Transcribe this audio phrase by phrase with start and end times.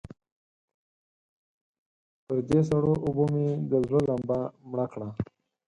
[2.25, 4.39] پر دې سړو اوبو مې د زړه لمبه
[4.69, 5.09] مړه کړه.